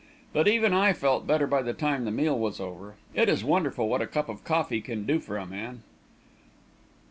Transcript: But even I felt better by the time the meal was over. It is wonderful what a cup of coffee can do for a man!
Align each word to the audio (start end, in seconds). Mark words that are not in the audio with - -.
But 0.33 0.47
even 0.47 0.73
I 0.73 0.93
felt 0.93 1.27
better 1.27 1.45
by 1.45 1.61
the 1.61 1.73
time 1.75 2.05
the 2.05 2.09
meal 2.11 2.35
was 2.39 2.59
over. 2.59 2.95
It 3.13 3.29
is 3.29 3.43
wonderful 3.43 3.87
what 3.87 4.01
a 4.01 4.07
cup 4.07 4.29
of 4.29 4.43
coffee 4.43 4.81
can 4.81 5.05
do 5.05 5.19
for 5.19 5.37
a 5.37 5.45
man! 5.45 5.83